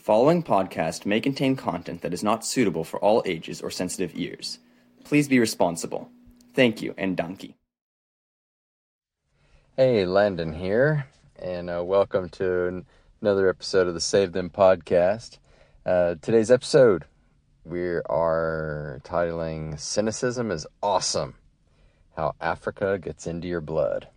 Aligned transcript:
following 0.00 0.42
podcast 0.42 1.04
may 1.04 1.20
contain 1.20 1.54
content 1.54 2.00
that 2.00 2.14
is 2.14 2.24
not 2.24 2.44
suitable 2.44 2.84
for 2.84 2.98
all 3.00 3.22
ages 3.26 3.60
or 3.60 3.70
sensitive 3.70 4.12
ears. 4.14 4.58
Please 5.04 5.28
be 5.28 5.38
responsible. 5.38 6.10
Thank 6.54 6.80
you, 6.80 6.94
and 6.96 7.16
donkey. 7.16 7.56
Hey, 9.76 10.06
Landon 10.06 10.54
here, 10.54 11.06
and 11.38 11.68
uh, 11.68 11.84
welcome 11.84 12.30
to 12.30 12.84
another 13.20 13.48
episode 13.48 13.88
of 13.88 13.94
the 13.94 14.00
Save 14.00 14.32
Them 14.32 14.48
podcast. 14.48 15.36
Uh, 15.84 16.14
today's 16.22 16.50
episode, 16.50 17.04
we 17.64 17.82
are 17.82 19.00
titling 19.04 19.78
Cynicism 19.78 20.50
is 20.50 20.66
Awesome 20.82 21.34
How 22.16 22.34
Africa 22.40 22.98
Gets 22.98 23.26
Into 23.26 23.48
Your 23.48 23.60
Blood. 23.60 24.08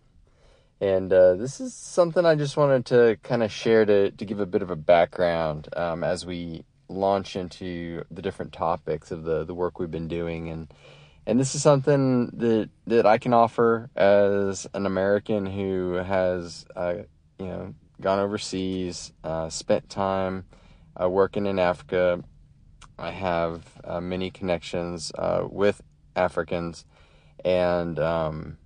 And 0.84 1.10
uh, 1.14 1.36
this 1.36 1.62
is 1.62 1.72
something 1.72 2.26
I 2.26 2.34
just 2.34 2.58
wanted 2.58 2.84
to 2.86 3.16
kind 3.22 3.42
of 3.42 3.50
share 3.50 3.86
to, 3.86 4.10
to 4.10 4.24
give 4.26 4.38
a 4.38 4.44
bit 4.44 4.60
of 4.60 4.70
a 4.70 4.76
background 4.76 5.66
um, 5.74 6.04
as 6.04 6.26
we 6.26 6.66
launch 6.90 7.36
into 7.36 8.04
the 8.10 8.20
different 8.20 8.52
topics 8.52 9.10
of 9.10 9.24
the, 9.24 9.44
the 9.44 9.54
work 9.54 9.78
we've 9.78 9.90
been 9.90 10.08
doing. 10.08 10.50
And, 10.50 10.70
and 11.26 11.40
this 11.40 11.54
is 11.54 11.62
something 11.62 12.26
that, 12.34 12.68
that 12.86 13.06
I 13.06 13.16
can 13.16 13.32
offer 13.32 13.88
as 13.96 14.66
an 14.74 14.84
American 14.84 15.46
who 15.46 15.94
has, 15.94 16.66
uh, 16.76 16.96
you 17.38 17.46
know, 17.46 17.74
gone 18.02 18.18
overseas, 18.18 19.10
uh, 19.24 19.48
spent 19.48 19.88
time 19.88 20.44
uh, 21.02 21.08
working 21.08 21.46
in 21.46 21.58
Africa. 21.58 22.22
I 22.98 23.10
have 23.10 23.64
uh, 23.84 24.02
many 24.02 24.30
connections 24.30 25.12
uh, 25.16 25.46
with 25.50 25.80
Africans, 26.14 26.84
and 27.42 27.98
um, 27.98 28.58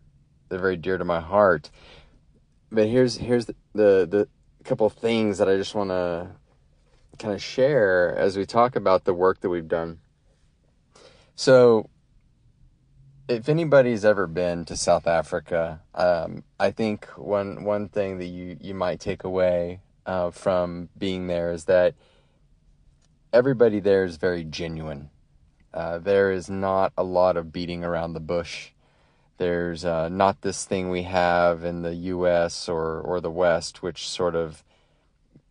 they're 0.48 0.58
very 0.58 0.76
dear 0.76 0.98
to 0.98 1.04
my 1.04 1.20
heart 1.20 1.70
but 2.70 2.86
here's 2.88 3.16
here's 3.16 3.46
the 3.46 3.54
the, 3.74 4.06
the 4.10 4.28
couple 4.64 4.88
things 4.90 5.38
that 5.38 5.48
I 5.48 5.56
just 5.56 5.74
want 5.74 5.90
to 5.90 6.28
kind 7.18 7.34
of 7.34 7.42
share 7.42 8.14
as 8.16 8.36
we 8.36 8.46
talk 8.46 8.76
about 8.76 9.04
the 9.04 9.14
work 9.14 9.40
that 9.40 9.48
we've 9.48 9.68
done. 9.68 9.98
So, 11.34 11.88
if 13.28 13.48
anybody's 13.48 14.04
ever 14.04 14.26
been 14.26 14.64
to 14.66 14.76
South 14.76 15.06
Africa, 15.06 15.80
um, 15.94 16.44
I 16.58 16.70
think 16.70 17.06
one 17.16 17.64
one 17.64 17.88
thing 17.88 18.18
that 18.18 18.26
you 18.26 18.56
you 18.60 18.74
might 18.74 19.00
take 19.00 19.24
away 19.24 19.80
uh, 20.06 20.30
from 20.30 20.88
being 20.96 21.26
there 21.26 21.52
is 21.52 21.64
that 21.64 21.94
everybody 23.32 23.80
there 23.80 24.04
is 24.04 24.16
very 24.16 24.44
genuine. 24.44 25.10
Uh, 25.72 25.98
there 25.98 26.30
is 26.30 26.48
not 26.48 26.92
a 26.96 27.04
lot 27.04 27.36
of 27.36 27.52
beating 27.52 27.84
around 27.84 28.14
the 28.14 28.20
bush. 28.20 28.70
There's 29.38 29.84
uh, 29.84 30.08
not 30.08 30.42
this 30.42 30.64
thing 30.64 30.90
we 30.90 31.04
have 31.04 31.64
in 31.64 31.82
the 31.82 31.94
U.S. 31.94 32.68
or 32.68 33.00
or 33.00 33.20
the 33.20 33.30
West, 33.30 33.82
which 33.82 34.08
sort 34.08 34.34
of 34.34 34.64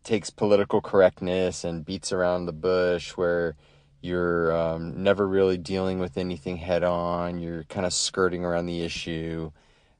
takes 0.04 0.30
political 0.30 0.80
correctness 0.80 1.64
and 1.64 1.84
beats 1.84 2.12
around 2.12 2.46
the 2.46 2.52
bush, 2.52 3.12
where 3.12 3.56
you're 4.00 4.56
um, 4.56 5.02
never 5.02 5.26
really 5.26 5.58
dealing 5.58 5.98
with 5.98 6.18
anything 6.18 6.58
head 6.58 6.84
on. 6.84 7.38
You're 7.38 7.64
kind 7.64 7.86
of 7.86 7.92
skirting 7.92 8.44
around 8.44 8.66
the 8.66 8.82
issue. 8.82 9.52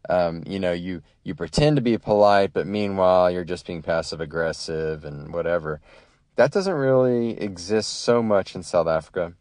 Um, 0.08 0.42
you 0.46 0.60
know, 0.60 0.72
you 0.72 1.02
you 1.24 1.34
pretend 1.34 1.76
to 1.76 1.82
be 1.82 1.96
polite, 1.98 2.52
but 2.52 2.66
meanwhile 2.66 3.30
you're 3.30 3.44
just 3.44 3.66
being 3.66 3.82
passive 3.82 4.20
aggressive 4.20 5.04
and 5.04 5.32
whatever. 5.32 5.80
That 6.36 6.52
doesn't 6.52 6.74
really 6.74 7.40
exist 7.40 8.02
so 8.02 8.22
much 8.22 8.54
in 8.54 8.62
South 8.62 8.86
Africa. 8.86 9.32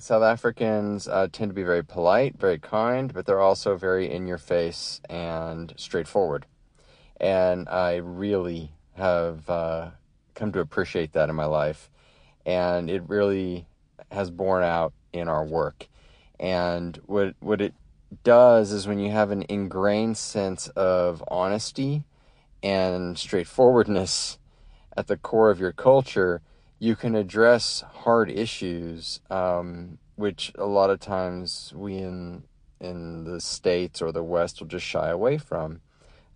South 0.00 0.22
Africans 0.22 1.08
uh, 1.08 1.28
tend 1.30 1.50
to 1.50 1.54
be 1.54 1.62
very 1.62 1.84
polite, 1.84 2.38
very 2.38 2.58
kind, 2.58 3.12
but 3.12 3.26
they're 3.26 3.40
also 3.40 3.76
very 3.76 4.10
in 4.10 4.26
your 4.26 4.38
face 4.38 5.00
and 5.08 5.74
straightforward. 5.76 6.46
And 7.20 7.68
I 7.68 7.96
really 7.96 8.72
have 8.94 9.48
uh, 9.50 9.90
come 10.34 10.52
to 10.52 10.60
appreciate 10.60 11.12
that 11.12 11.28
in 11.28 11.34
my 11.34 11.46
life. 11.46 11.90
And 12.46 12.88
it 12.88 13.02
really 13.08 13.66
has 14.10 14.30
borne 14.30 14.64
out 14.64 14.92
in 15.12 15.28
our 15.28 15.44
work. 15.44 15.88
And 16.38 16.96
what, 17.06 17.34
what 17.40 17.60
it 17.60 17.74
does 18.22 18.72
is 18.72 18.86
when 18.86 18.98
you 18.98 19.10
have 19.10 19.30
an 19.30 19.44
ingrained 19.48 20.16
sense 20.16 20.68
of 20.68 21.22
honesty 21.28 22.04
and 22.62 23.18
straightforwardness 23.18 24.38
at 24.96 25.08
the 25.08 25.16
core 25.16 25.50
of 25.50 25.60
your 25.60 25.72
culture, 25.72 26.40
you 26.78 26.94
can 26.96 27.14
address 27.14 27.84
hard 27.92 28.30
issues, 28.30 29.20
um, 29.30 29.98
which 30.16 30.52
a 30.56 30.66
lot 30.66 30.90
of 30.90 31.00
times 31.00 31.72
we 31.74 31.96
in 31.96 32.44
in 32.80 33.24
the 33.24 33.40
states 33.40 34.00
or 34.00 34.12
the 34.12 34.22
West 34.22 34.60
will 34.60 34.68
just 34.68 34.86
shy 34.86 35.08
away 35.08 35.38
from. 35.38 35.80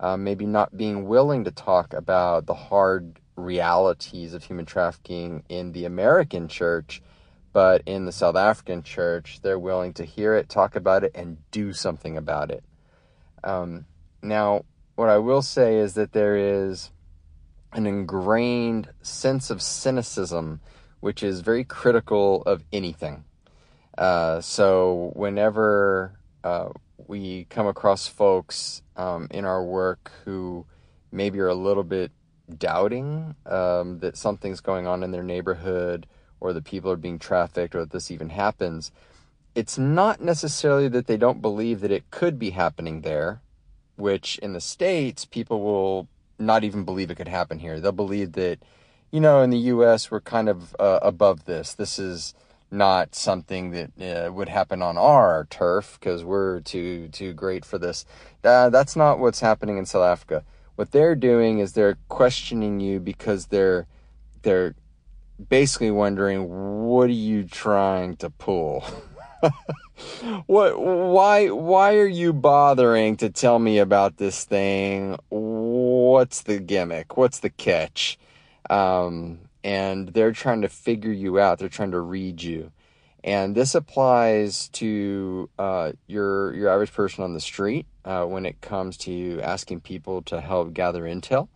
Um, 0.00 0.24
maybe 0.24 0.46
not 0.46 0.76
being 0.76 1.06
willing 1.06 1.44
to 1.44 1.52
talk 1.52 1.94
about 1.94 2.46
the 2.46 2.54
hard 2.54 3.20
realities 3.36 4.34
of 4.34 4.42
human 4.42 4.66
trafficking 4.66 5.44
in 5.48 5.70
the 5.70 5.84
American 5.84 6.48
church, 6.48 7.00
but 7.52 7.82
in 7.86 8.04
the 8.04 8.10
South 8.10 8.34
African 8.34 8.82
church, 8.82 9.40
they're 9.42 9.58
willing 9.58 9.92
to 9.94 10.04
hear 10.04 10.34
it, 10.34 10.48
talk 10.48 10.74
about 10.74 11.04
it, 11.04 11.12
and 11.14 11.38
do 11.52 11.72
something 11.72 12.16
about 12.16 12.50
it. 12.50 12.64
Um, 13.44 13.86
now, 14.22 14.64
what 14.96 15.08
I 15.08 15.18
will 15.18 15.42
say 15.42 15.76
is 15.76 15.94
that 15.94 16.12
there 16.12 16.36
is 16.36 16.90
an 17.72 17.86
ingrained 17.86 18.88
sense 19.02 19.50
of 19.50 19.62
cynicism, 19.62 20.60
which 21.00 21.22
is 21.22 21.40
very 21.40 21.64
critical 21.64 22.42
of 22.42 22.64
anything. 22.72 23.24
Uh, 23.96 24.40
so 24.40 25.12
whenever 25.14 26.18
uh, 26.44 26.68
we 27.06 27.44
come 27.50 27.66
across 27.66 28.06
folks 28.06 28.82
um, 28.96 29.28
in 29.30 29.44
our 29.44 29.64
work 29.64 30.12
who 30.24 30.66
maybe 31.10 31.38
are 31.40 31.48
a 31.48 31.54
little 31.54 31.82
bit 31.82 32.10
doubting 32.58 33.34
um, 33.46 33.98
that 34.00 34.16
something's 34.16 34.60
going 34.60 34.86
on 34.86 35.02
in 35.02 35.10
their 35.10 35.22
neighborhood 35.22 36.06
or 36.40 36.52
that 36.52 36.64
people 36.64 36.90
are 36.90 36.96
being 36.96 37.18
trafficked 37.18 37.74
or 37.74 37.80
that 37.80 37.90
this 37.90 38.10
even 38.10 38.30
happens, 38.30 38.90
it's 39.54 39.78
not 39.78 40.20
necessarily 40.20 40.88
that 40.88 41.06
they 41.06 41.16
don't 41.16 41.42
believe 41.42 41.80
that 41.80 41.92
it 41.92 42.10
could 42.10 42.38
be 42.38 42.50
happening 42.50 43.02
there, 43.02 43.42
which 43.96 44.38
in 44.38 44.52
the 44.52 44.60
States, 44.60 45.24
people 45.24 45.60
will 45.60 46.08
not 46.42 46.64
even 46.64 46.84
believe 46.84 47.10
it 47.10 47.16
could 47.16 47.28
happen 47.28 47.58
here. 47.58 47.80
They'll 47.80 47.92
believe 47.92 48.32
that, 48.32 48.58
you 49.10 49.20
know, 49.20 49.42
in 49.42 49.50
the 49.50 49.58
U.S. 49.58 50.10
we're 50.10 50.20
kind 50.20 50.48
of 50.48 50.74
uh, 50.78 50.98
above 51.02 51.44
this. 51.44 51.74
This 51.74 51.98
is 51.98 52.34
not 52.70 53.14
something 53.14 53.70
that 53.70 53.90
uh, 54.00 54.32
would 54.32 54.48
happen 54.48 54.80
on 54.80 54.96
our 54.96 55.46
turf 55.50 55.98
because 56.00 56.24
we're 56.24 56.60
too 56.60 57.08
too 57.08 57.32
great 57.34 57.64
for 57.64 57.78
this. 57.78 58.06
Uh, 58.42 58.70
that's 58.70 58.96
not 58.96 59.18
what's 59.18 59.40
happening 59.40 59.76
in 59.76 59.86
South 59.86 60.04
Africa. 60.04 60.42
What 60.76 60.90
they're 60.90 61.14
doing 61.14 61.58
is 61.58 61.74
they're 61.74 61.98
questioning 62.08 62.80
you 62.80 62.98
because 62.98 63.46
they're 63.46 63.86
they're 64.42 64.74
basically 65.48 65.90
wondering 65.90 66.86
what 66.86 67.10
are 67.10 67.12
you 67.12 67.44
trying 67.44 68.16
to 68.16 68.30
pull. 68.30 68.84
what 70.46 70.80
why 70.80 71.48
why 71.50 71.96
are 71.96 72.06
you 72.06 72.32
bothering 72.32 73.16
to 73.18 73.28
tell 73.28 73.58
me 73.58 73.78
about 73.78 74.16
this 74.16 74.44
thing 74.44 75.18
what's 76.12 76.42
the 76.42 76.58
gimmick? 76.58 77.16
What's 77.16 77.38
the 77.38 77.48
catch? 77.48 78.18
Um, 78.68 79.38
and 79.64 80.08
they're 80.08 80.32
trying 80.32 80.60
to 80.60 80.68
figure 80.68 81.10
you 81.10 81.40
out. 81.40 81.58
They're 81.58 81.70
trying 81.70 81.92
to 81.92 82.00
read 82.00 82.42
you. 82.42 82.70
And 83.24 83.54
this 83.54 83.74
applies 83.74 84.68
to 84.80 85.48
uh, 85.58 85.92
your 86.06 86.54
your 86.54 86.68
average 86.68 86.92
person 86.92 87.24
on 87.24 87.32
the 87.32 87.40
street 87.40 87.86
uh, 88.04 88.24
when 88.26 88.44
it 88.44 88.60
comes 88.60 88.98
to 88.98 89.40
asking 89.42 89.80
people 89.80 90.20
to 90.22 90.42
help 90.42 90.74
gather 90.74 91.04
intel. 91.04 91.48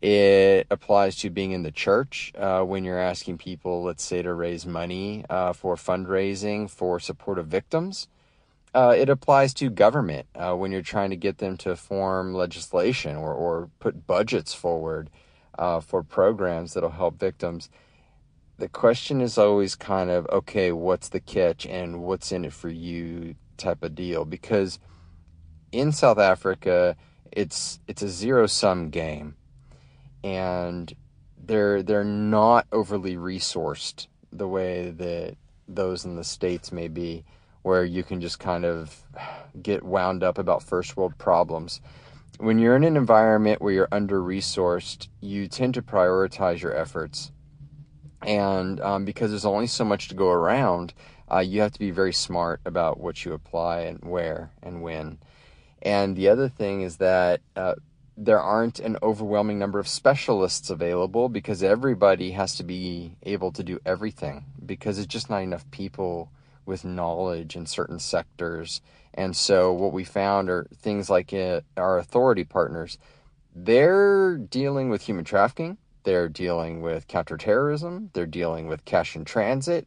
It 0.00 0.66
applies 0.70 1.16
to 1.16 1.28
being 1.28 1.52
in 1.52 1.62
the 1.62 1.70
church 1.70 2.32
uh, 2.38 2.62
when 2.62 2.84
you're 2.84 2.98
asking 2.98 3.36
people, 3.36 3.82
let's 3.82 4.02
say, 4.02 4.22
to 4.22 4.32
raise 4.32 4.64
money 4.64 5.26
uh, 5.28 5.52
for 5.52 5.76
fundraising 5.76 6.70
for 6.70 6.98
support 7.00 7.38
of 7.38 7.48
victims. 7.48 8.08
Uh, 8.72 8.94
it 8.96 9.08
applies 9.08 9.52
to 9.54 9.68
government 9.68 10.26
uh, 10.36 10.54
when 10.54 10.70
you're 10.70 10.82
trying 10.82 11.10
to 11.10 11.16
get 11.16 11.38
them 11.38 11.56
to 11.56 11.74
form 11.74 12.34
legislation 12.34 13.16
or, 13.16 13.34
or 13.34 13.68
put 13.80 14.06
budgets 14.06 14.54
forward 14.54 15.10
uh, 15.58 15.80
for 15.80 16.02
programs 16.02 16.74
that'll 16.74 16.90
help 16.90 17.18
victims. 17.18 17.68
The 18.58 18.68
question 18.68 19.20
is 19.20 19.38
always 19.38 19.74
kind 19.74 20.10
of, 20.10 20.26
okay, 20.28 20.70
what's 20.70 21.08
the 21.08 21.20
catch 21.20 21.66
and 21.66 22.02
what's 22.02 22.30
in 22.30 22.44
it 22.44 22.52
for 22.52 22.68
you 22.68 23.34
type 23.56 23.82
of 23.82 23.94
deal? 23.94 24.24
Because 24.24 24.78
in 25.72 25.92
South 25.92 26.18
Africa, 26.18 26.96
it's 27.32 27.80
it's 27.86 28.02
a 28.02 28.08
zero 28.08 28.46
sum 28.46 28.90
game, 28.90 29.36
and 30.22 30.92
they're 31.42 31.82
they're 31.82 32.04
not 32.04 32.66
overly 32.72 33.16
resourced 33.16 34.06
the 34.32 34.48
way 34.48 34.90
that 34.90 35.36
those 35.68 36.04
in 36.04 36.16
the 36.16 36.24
states 36.24 36.72
may 36.72 36.88
be 36.88 37.24
where 37.62 37.84
you 37.84 38.02
can 38.02 38.20
just 38.20 38.38
kind 38.38 38.64
of 38.64 39.02
get 39.62 39.82
wound 39.82 40.22
up 40.22 40.38
about 40.38 40.62
first 40.62 40.96
world 40.96 41.16
problems. 41.18 41.80
When 42.38 42.58
you're 42.58 42.76
in 42.76 42.84
an 42.84 42.96
environment 42.96 43.60
where 43.60 43.72
you're 43.72 43.88
under 43.92 44.20
resourced, 44.20 45.08
you 45.20 45.46
tend 45.46 45.74
to 45.74 45.82
prioritize 45.82 46.62
your 46.62 46.74
efforts. 46.74 47.32
And 48.22 48.80
um, 48.80 49.04
because 49.04 49.30
there's 49.30 49.44
only 49.44 49.66
so 49.66 49.84
much 49.84 50.08
to 50.08 50.14
go 50.14 50.30
around, 50.30 50.94
uh, 51.30 51.40
you 51.40 51.60
have 51.60 51.72
to 51.72 51.78
be 51.78 51.90
very 51.90 52.12
smart 52.12 52.60
about 52.64 52.98
what 52.98 53.24
you 53.24 53.32
apply 53.32 53.80
and 53.80 54.02
where 54.02 54.50
and 54.62 54.82
when. 54.82 55.18
And 55.82 56.16
the 56.16 56.28
other 56.28 56.48
thing 56.48 56.82
is 56.82 56.96
that 56.98 57.40
uh, 57.56 57.74
there 58.16 58.40
aren't 58.40 58.80
an 58.80 58.98
overwhelming 59.02 59.58
number 59.58 59.78
of 59.78 59.88
specialists 59.88 60.68
available 60.68 61.28
because 61.28 61.62
everybody 61.62 62.32
has 62.32 62.54
to 62.56 62.62
be 62.62 63.16
able 63.22 63.52
to 63.52 63.62
do 63.62 63.80
everything 63.86 64.44
because 64.64 64.98
it's 64.98 65.06
just 65.06 65.30
not 65.30 65.42
enough 65.42 65.70
people 65.70 66.30
with 66.66 66.84
knowledge 66.84 67.56
in 67.56 67.66
certain 67.66 67.98
sectors. 67.98 68.80
And 69.14 69.36
so 69.36 69.72
what 69.72 69.92
we 69.92 70.04
found 70.04 70.48
are 70.48 70.66
things 70.76 71.10
like 71.10 71.32
uh, 71.32 71.62
our 71.76 71.98
authority 71.98 72.44
partners. 72.44 72.98
They're 73.54 74.36
dealing 74.36 74.88
with 74.88 75.02
human 75.02 75.24
trafficking. 75.24 75.78
They're 76.04 76.28
dealing 76.28 76.80
with 76.80 77.08
counterterrorism. 77.08 78.10
They're 78.12 78.26
dealing 78.26 78.66
with 78.68 78.84
cash 78.84 79.16
in 79.16 79.24
transit. 79.24 79.86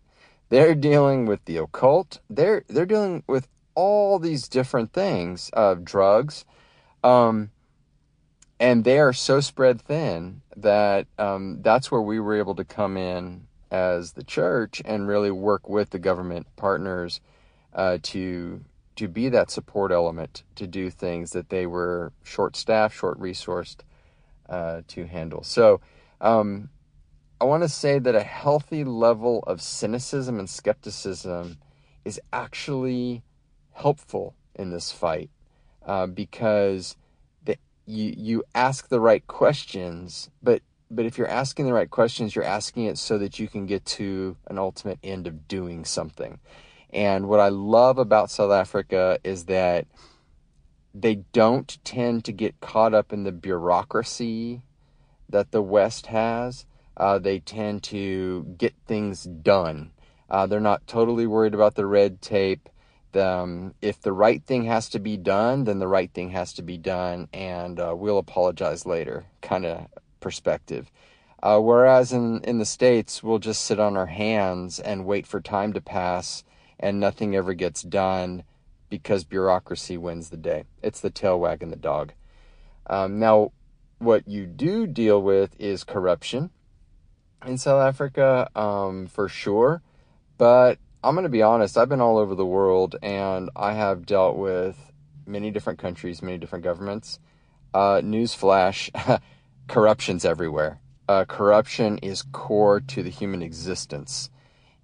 They're 0.49 0.75
dealing 0.75 1.25
with 1.25 1.43
the 1.45 1.57
occult. 1.57 2.19
They're 2.29 2.63
they're 2.67 2.85
dealing 2.85 3.23
with 3.27 3.47
all 3.75 4.19
these 4.19 4.47
different 4.47 4.93
things 4.93 5.49
of 5.53 5.83
drugs. 5.83 6.45
Um, 7.03 7.49
and 8.59 8.83
they 8.83 8.99
are 8.99 9.13
so 9.13 9.39
spread 9.39 9.81
thin 9.81 10.41
that 10.55 11.07
um, 11.17 11.61
that's 11.61 11.91
where 11.91 12.01
we 12.01 12.19
were 12.19 12.37
able 12.37 12.55
to 12.55 12.63
come 12.63 12.97
in 12.97 13.47
as 13.73 14.13
the 14.13 14.23
church 14.23 14.81
and 14.85 15.07
really 15.07 15.31
work 15.31 15.67
with 15.67 15.89
the 15.89 15.99
government 15.99 16.47
partners 16.55 17.19
uh, 17.73 17.97
to 18.03 18.63
to 18.95 19.07
be 19.07 19.27
that 19.27 19.49
support 19.49 19.91
element 19.91 20.43
to 20.53 20.67
do 20.67 20.91
things 20.91 21.31
that 21.31 21.49
they 21.49 21.65
were 21.65 22.13
short 22.23 22.55
staffed, 22.55 22.95
short 22.95 23.19
resourced 23.19 23.77
uh, 24.47 24.81
to 24.87 25.07
handle. 25.07 25.41
So 25.41 25.81
um, 26.21 26.69
I 27.41 27.45
want 27.45 27.63
to 27.63 27.69
say 27.69 27.97
that 27.97 28.13
a 28.13 28.21
healthy 28.21 28.83
level 28.83 29.43
of 29.47 29.63
cynicism 29.63 30.37
and 30.37 30.47
skepticism 30.47 31.57
is 32.05 32.21
actually 32.31 33.23
helpful 33.71 34.35
in 34.53 34.69
this 34.69 34.91
fight 34.91 35.31
uh, 35.87 36.05
because 36.05 36.95
you 37.85 38.13
you 38.15 38.43
ask 38.55 38.87
the 38.89 38.99
right 38.99 39.25
questions, 39.27 40.29
but 40.41 40.61
but 40.95 41.05
if 41.05 41.17
you're 41.17 41.27
asking 41.27 41.65
the 41.65 41.73
right 41.73 41.89
questions, 41.89 42.35
you're 42.35 42.43
asking 42.43 42.85
it 42.85 42.97
so 42.97 43.17
that 43.17 43.39
you 43.39 43.47
can 43.47 43.65
get 43.65 43.85
to 43.85 44.37
an 44.47 44.57
ultimate 44.57 44.99
end 45.03 45.27
of 45.27 45.47
doing 45.47 45.85
something. 45.85 46.39
And 46.91 47.27
what 47.27 47.39
I 47.39 47.49
love 47.49 47.97
about 47.97 48.29
South 48.29 48.51
Africa 48.51 49.19
is 49.23 49.45
that 49.45 49.87
they 50.93 51.15
don't 51.33 51.77
tend 51.83 52.25
to 52.25 52.31
get 52.31 52.59
caught 52.61 52.93
up 52.93 53.11
in 53.11 53.23
the 53.23 53.31
bureaucracy 53.31 54.61
that 55.29 55.51
the 55.51 55.61
West 55.61 56.07
has. 56.07 56.65
Uh, 56.95 57.17
they 57.17 57.39
tend 57.39 57.81
to 57.83 58.43
get 58.57 58.75
things 58.85 59.23
done. 59.23 59.91
Uh, 60.29 60.45
they're 60.45 60.59
not 60.59 60.85
totally 60.85 61.25
worried 61.25 61.55
about 61.55 61.75
the 61.75 61.85
red 61.85 62.21
tape 62.21 62.69
um, 63.15 63.73
if 63.81 64.01
the 64.01 64.13
right 64.13 64.43
thing 64.43 64.63
has 64.65 64.89
to 64.89 64.99
be 64.99 65.17
done, 65.17 65.65
then 65.65 65.79
the 65.79 65.87
right 65.87 66.11
thing 66.11 66.31
has 66.31 66.53
to 66.53 66.61
be 66.61 66.77
done, 66.77 67.27
and 67.33 67.79
uh, 67.79 67.93
we'll 67.95 68.17
apologize 68.17 68.85
later, 68.85 69.25
kind 69.41 69.65
of 69.65 69.87
perspective. 70.23 70.89
Uh, 71.43 71.59
whereas 71.59 72.13
in, 72.13 72.41
in 72.45 72.57
the 72.57 72.65
States, 72.65 73.21
we'll 73.21 73.37
just 73.37 73.63
sit 73.63 73.79
on 73.79 73.97
our 73.97 74.07
hands 74.07 74.79
and 74.79 75.05
wait 75.05 75.27
for 75.27 75.41
time 75.41 75.73
to 75.73 75.81
pass, 75.81 76.43
and 76.79 76.99
nothing 76.99 77.35
ever 77.35 77.53
gets 77.53 77.83
done 77.83 78.43
because 78.89 79.25
bureaucracy 79.25 79.97
wins 79.97 80.29
the 80.29 80.37
day. 80.37 80.63
It's 80.81 81.01
the 81.01 81.09
tail 81.09 81.39
wagging 81.39 81.69
the 81.69 81.75
dog. 81.75 82.13
Um, 82.87 83.19
now, 83.19 83.51
what 83.99 84.27
you 84.27 84.45
do 84.45 84.87
deal 84.87 85.21
with 85.21 85.59
is 85.59 85.83
corruption 85.83 86.49
in 87.45 87.57
South 87.57 87.81
Africa, 87.81 88.49
um, 88.55 89.07
for 89.07 89.27
sure, 89.27 89.81
but 90.37 90.79
I'm 91.03 91.15
going 91.15 91.23
to 91.23 91.29
be 91.29 91.41
honest, 91.41 91.77
I've 91.77 91.89
been 91.89 92.01
all 92.01 92.17
over 92.17 92.35
the 92.35 92.45
world 92.45 92.95
and 93.03 93.49
I 93.55 93.73
have 93.73 94.05
dealt 94.05 94.37
with 94.37 94.93
many 95.25 95.51
different 95.51 95.79
countries, 95.79 96.21
many 96.21 96.37
different 96.37 96.63
governments. 96.63 97.19
Uh, 97.73 97.99
newsflash 98.01 98.89
corruption's 99.67 100.25
everywhere. 100.25 100.79
Uh, 101.07 101.25
corruption 101.25 101.97
is 101.99 102.23
core 102.31 102.79
to 102.79 103.03
the 103.03 103.09
human 103.09 103.41
existence. 103.41 104.29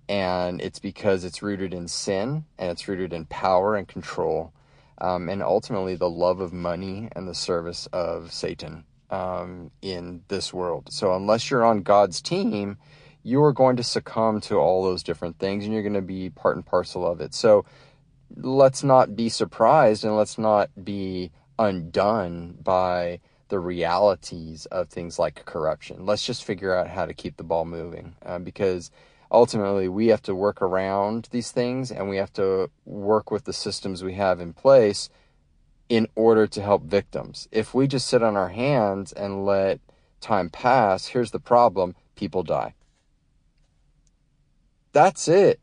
And 0.08 0.60
it's 0.62 0.80
because 0.80 1.24
it's 1.24 1.44
rooted 1.44 1.74
in 1.74 1.88
sin 1.88 2.46
and 2.58 2.72
it's 2.72 2.88
rooted 2.88 3.14
in 3.14 3.26
power 3.26 3.76
and 3.76 3.88
control. 3.88 4.54
Um, 5.00 5.30
and 5.30 5.42
ultimately, 5.42 5.96
the 5.96 6.10
love 6.10 6.42
of 6.42 6.52
money 6.52 7.08
and 7.16 7.28
the 7.28 7.36
service 7.36 7.88
of 7.94 8.34
Satan 8.34 8.84
um, 9.10 9.72
in 9.82 10.24
this 10.28 10.54
world. 10.54 10.92
So, 10.92 11.16
unless 11.16 11.50
you're 11.50 11.64
on 11.64 11.84
God's 11.84 12.22
team, 12.22 12.78
you 13.24 13.44
are 13.44 13.54
going 13.54 13.76
to 13.78 13.84
succumb 13.84 14.42
to 14.42 14.56
all 14.56 14.84
those 14.84 15.04
different 15.04 15.38
things 15.40 15.66
and 15.66 15.74
you're 15.74 15.84
going 15.84 15.94
to 15.94 16.02
be 16.02 16.30
part 16.30 16.56
and 16.56 16.66
parcel 16.66 17.06
of 17.06 17.22
it. 17.22 17.34
So 17.34 17.66
let's 18.36 18.84
not 18.84 19.16
be 19.16 19.30
surprised 19.30 20.04
and 20.04 20.16
let's 20.16 20.38
not 20.38 20.70
be 20.84 21.32
undone 21.58 22.58
by 22.62 23.20
the 23.50 23.60
realities 23.60 24.66
of 24.68 24.90
things 24.90 25.20
like 25.20 25.46
corruption. 25.46 26.06
Let's 26.06 26.26
just 26.26 26.44
figure 26.44 26.76
out 26.76 26.88
how 26.88 27.06
to 27.06 27.14
keep 27.14 27.38
the 27.38 27.44
ball 27.44 27.66
moving 27.66 28.16
uh, 28.26 28.40
because 28.40 28.92
ultimately 29.32 29.88
we 29.88 30.08
have 30.08 30.22
to 30.24 30.36
work 30.36 30.62
around 30.62 31.28
these 31.32 31.52
things 31.52 31.92
and 31.92 32.10
we 32.10 32.18
have 32.18 32.34
to 32.34 32.70
work 32.86 33.32
with 33.32 33.46
the 33.46 33.54
systems 33.54 34.04
we 34.04 34.14
have 34.14 34.40
in 34.40 34.54
place 34.54 35.10
in 35.90 36.08
order 36.16 36.48
to 36.48 36.62
help 36.62 36.84
victims. 36.84 37.48
If 37.52 37.74
we 37.74 37.88
just 37.88 38.08
sit 38.08 38.24
on 38.24 38.38
our 38.38 38.50
hands 38.50 39.12
and 39.12 39.46
let 39.46 39.80
time 40.22 40.50
pass, 40.50 41.08
here's 41.08 41.32
the 41.32 41.40
problem 41.40 41.96
people 42.16 42.44
die. 42.44 42.76
That's 44.92 45.28
it. 45.28 45.60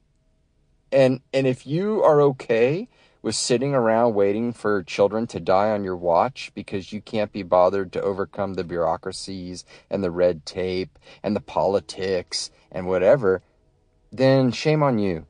And 0.93 1.21
and 1.33 1.47
if 1.47 1.67
you 1.67 2.03
are 2.03 2.21
okay 2.23 2.89
with 3.27 3.35
sitting 3.35 3.75
around 3.75 4.15
waiting 4.15 4.53
for 4.53 4.85
children 4.85 5.27
to 5.27 5.41
die 5.41 5.73
on 5.73 5.83
your 5.83 5.97
watch 5.97 6.53
because 6.55 6.93
you 6.93 7.01
can't 7.01 7.33
be 7.33 7.43
bothered 7.43 7.93
to 7.93 8.01
overcome 8.01 8.55
the 8.55 8.63
bureaucracies 8.63 9.65
and 9.91 10.05
the 10.05 10.13
red 10.13 10.47
tape 10.47 10.97
and 11.25 11.35
the 11.35 11.41
politics 11.41 12.53
and 12.71 12.87
whatever, 12.87 13.43
then 14.13 14.53
shame 14.53 14.81
on 14.81 15.01
you. 15.01 15.27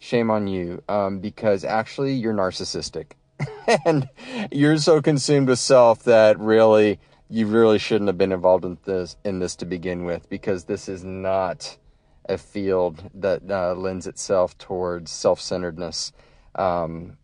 Shame 0.00 0.28
on 0.28 0.48
you. 0.48 0.82
Um, 0.88 1.20
because 1.20 1.64
actually 1.64 2.14
you're 2.14 2.34
narcissistic. 2.34 3.12
and 3.86 4.08
you're 4.50 4.78
so 4.78 5.00
consumed 5.00 5.46
with 5.46 5.60
self 5.60 6.02
that 6.02 6.36
really 6.40 6.98
you 7.28 7.46
really 7.46 7.78
shouldn't 7.78 8.08
have 8.08 8.18
been 8.18 8.32
involved 8.32 8.64
in 8.64 8.76
this 8.86 9.16
in 9.24 9.38
this 9.38 9.54
to 9.54 9.66
begin 9.66 10.04
with 10.04 10.28
because 10.28 10.64
this 10.64 10.88
is 10.88 11.04
not 11.04 11.78
a 12.28 12.36
field 12.36 13.08
that 13.14 13.48
uh, 13.48 13.72
lends 13.74 14.08
itself 14.08 14.58
towards 14.58 15.12
self 15.12 15.40
centeredness. 15.40 16.10
Um, 16.56 17.18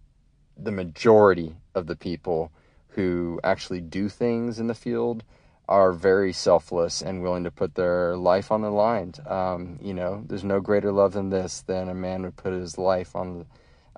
the 0.56 0.72
majority 0.72 1.56
of 1.74 1.86
the 1.86 1.96
people 1.96 2.50
who 2.90 3.38
actually 3.44 3.80
do 3.80 4.08
things 4.08 4.58
in 4.58 4.66
the 4.66 4.74
field 4.74 5.22
are 5.68 5.92
very 5.92 6.32
selfless 6.32 7.02
and 7.02 7.22
willing 7.22 7.44
to 7.44 7.50
put 7.50 7.74
their 7.74 8.16
life 8.16 8.52
on 8.52 8.62
the 8.62 8.70
line. 8.70 9.12
Um, 9.26 9.78
you 9.82 9.92
know, 9.92 10.24
there's 10.26 10.44
no 10.44 10.60
greater 10.60 10.92
love 10.92 11.12
than 11.12 11.30
this 11.30 11.62
than 11.62 11.88
a 11.88 11.94
man 11.94 12.22
would 12.22 12.36
put 12.36 12.52
his 12.52 12.78
life 12.78 13.16
on, 13.16 13.46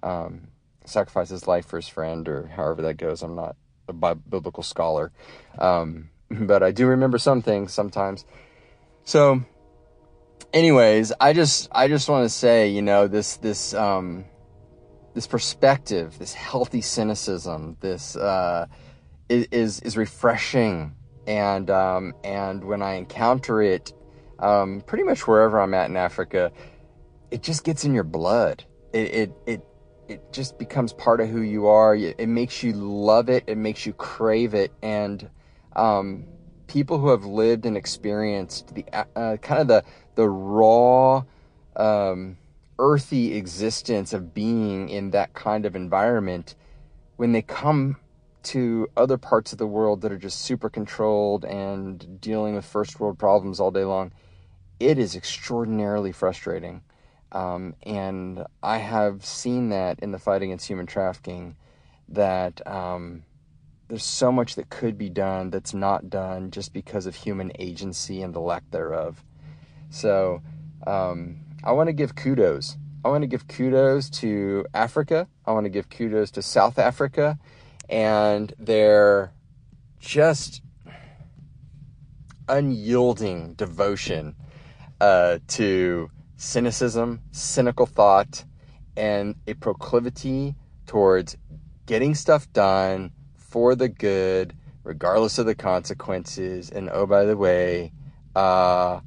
um, 0.02 0.48
sacrifice 0.84 1.28
his 1.28 1.46
life 1.46 1.66
for 1.66 1.76
his 1.76 1.88
friend, 1.88 2.28
or 2.28 2.46
however 2.46 2.82
that 2.82 2.94
goes. 2.94 3.22
I'm 3.22 3.36
not 3.36 3.56
a 3.86 4.14
biblical 4.14 4.62
scholar, 4.62 5.12
um, 5.58 6.10
but 6.30 6.62
I 6.62 6.70
do 6.70 6.86
remember 6.86 7.18
some 7.18 7.42
things 7.42 7.72
sometimes. 7.72 8.24
So 9.04 9.42
anyways, 10.52 11.12
I 11.20 11.32
just 11.34 11.68
I 11.72 11.88
just 11.88 12.08
want 12.08 12.24
to 12.24 12.30
say, 12.30 12.68
you 12.70 12.82
know, 12.82 13.08
this 13.08 13.36
this 13.36 13.74
um 13.74 14.24
this 15.18 15.26
perspective, 15.26 16.16
this 16.20 16.32
healthy 16.32 16.80
cynicism, 16.80 17.76
this 17.80 18.14
uh, 18.14 18.68
is 19.28 19.80
is 19.80 19.96
refreshing, 19.96 20.94
and 21.26 21.68
um, 21.70 22.14
and 22.22 22.62
when 22.62 22.82
I 22.82 22.92
encounter 22.92 23.60
it, 23.60 23.92
um, 24.38 24.80
pretty 24.86 25.02
much 25.02 25.26
wherever 25.26 25.60
I'm 25.60 25.74
at 25.74 25.90
in 25.90 25.96
Africa, 25.96 26.52
it 27.32 27.42
just 27.42 27.64
gets 27.64 27.84
in 27.84 27.94
your 27.94 28.04
blood. 28.04 28.62
It 28.92 29.12
it 29.12 29.32
it 29.44 29.64
it 30.06 30.32
just 30.32 30.56
becomes 30.56 30.92
part 30.92 31.20
of 31.20 31.28
who 31.28 31.40
you 31.40 31.66
are. 31.66 31.96
It 31.96 32.28
makes 32.28 32.62
you 32.62 32.72
love 32.74 33.28
it. 33.28 33.42
It 33.48 33.58
makes 33.58 33.86
you 33.86 33.94
crave 33.94 34.54
it, 34.54 34.72
and 34.84 35.28
um, 35.74 36.26
people 36.68 36.96
who 36.98 37.08
have 37.08 37.24
lived 37.24 37.66
and 37.66 37.76
experienced 37.76 38.72
the 38.72 38.84
uh, 39.16 39.36
kind 39.38 39.62
of 39.62 39.66
the 39.66 39.84
the 40.14 40.28
raw, 40.28 41.24
um, 41.74 42.38
earthy 42.78 43.34
existence 43.34 44.12
of 44.12 44.34
being 44.34 44.88
in 44.88 45.10
that 45.10 45.34
kind 45.34 45.66
of 45.66 45.74
environment, 45.74 46.54
when 47.16 47.32
they 47.32 47.42
come 47.42 47.96
to 48.44 48.88
other 48.96 49.18
parts 49.18 49.52
of 49.52 49.58
the 49.58 49.66
world 49.66 50.00
that 50.00 50.12
are 50.12 50.18
just 50.18 50.40
super 50.40 50.70
controlled 50.70 51.44
and 51.44 52.20
dealing 52.20 52.54
with 52.54 52.64
first 52.64 53.00
world 53.00 53.18
problems 53.18 53.60
all 53.60 53.70
day 53.70 53.84
long, 53.84 54.12
it 54.80 54.98
is 54.98 55.16
extraordinarily 55.16 56.12
frustrating. 56.12 56.82
Um, 57.32 57.74
and 57.82 58.44
I 58.62 58.78
have 58.78 59.24
seen 59.24 59.68
that 59.70 59.98
in 60.00 60.12
the 60.12 60.18
fight 60.18 60.42
against 60.42 60.66
human 60.66 60.86
trafficking 60.86 61.56
that 62.08 62.66
um, 62.66 63.24
there's 63.88 64.04
so 64.04 64.32
much 64.32 64.54
that 64.54 64.70
could 64.70 64.96
be 64.96 65.10
done 65.10 65.50
that's 65.50 65.74
not 65.74 66.08
done 66.08 66.50
just 66.50 66.72
because 66.72 67.06
of 67.06 67.14
human 67.14 67.52
agency 67.58 68.22
and 68.22 68.32
the 68.32 68.40
lack 68.40 68.70
thereof. 68.70 69.22
So 69.90 70.42
um, 70.86 71.40
I 71.64 71.72
want 71.72 71.88
to 71.88 71.92
give 71.92 72.14
kudos. 72.14 72.76
I 73.04 73.08
want 73.08 73.22
to 73.22 73.26
give 73.26 73.48
kudos 73.48 74.10
to 74.10 74.64
Africa. 74.74 75.26
I 75.44 75.52
want 75.52 75.64
to 75.64 75.70
give 75.70 75.90
kudos 75.90 76.30
to 76.32 76.42
South 76.42 76.78
Africa 76.78 77.38
and 77.88 78.52
their 78.58 79.32
just 79.98 80.62
unyielding 82.48 83.54
devotion 83.54 84.36
uh, 85.00 85.38
to 85.48 86.10
cynicism, 86.36 87.20
cynical 87.32 87.86
thought, 87.86 88.44
and 88.96 89.34
a 89.46 89.54
proclivity 89.54 90.54
towards 90.86 91.36
getting 91.86 92.14
stuff 92.14 92.50
done 92.52 93.10
for 93.36 93.74
the 93.74 93.88
good, 93.88 94.54
regardless 94.84 95.38
of 95.38 95.46
the 95.46 95.54
consequences. 95.54 96.70
And 96.70 96.88
oh, 96.92 97.06
by 97.06 97.24
the 97.24 97.36
way, 97.36 97.92
uh, 98.36 99.00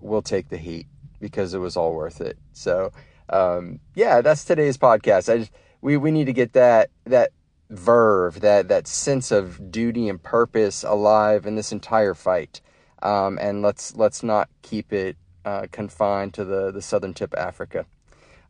we'll 0.00 0.22
take 0.22 0.48
the 0.48 0.56
heat 0.56 0.86
because 1.22 1.54
it 1.54 1.58
was 1.58 1.76
all 1.76 1.94
worth 1.94 2.20
it. 2.20 2.36
So, 2.52 2.92
um, 3.30 3.78
yeah, 3.94 4.20
that's 4.20 4.44
today's 4.44 4.76
podcast. 4.76 5.32
I 5.32 5.38
just, 5.38 5.52
we, 5.80 5.96
we 5.96 6.10
need 6.10 6.26
to 6.26 6.32
get 6.34 6.52
that, 6.52 6.90
that 7.04 7.30
verve, 7.70 8.40
that, 8.40 8.68
that 8.68 8.86
sense 8.86 9.30
of 9.30 9.70
duty 9.70 10.08
and 10.08 10.22
purpose 10.22 10.82
alive 10.82 11.46
in 11.46 11.54
this 11.54 11.72
entire 11.72 12.12
fight. 12.12 12.60
Um, 13.02 13.38
and 13.40 13.62
let's, 13.62 13.96
let's 13.96 14.22
not 14.22 14.50
keep 14.62 14.92
it, 14.92 15.16
uh, 15.44 15.66
confined 15.70 16.34
to 16.34 16.44
the, 16.44 16.70
the 16.72 16.82
southern 16.82 17.14
tip 17.14 17.32
of 17.32 17.38
Africa. 17.38 17.86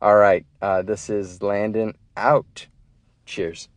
All 0.01 0.15
right. 0.15 0.45
Uh, 0.61 0.81
this 0.81 1.09
is 1.09 1.41
Landon 1.41 1.93
out. 2.17 2.67
Cheers. 3.25 3.69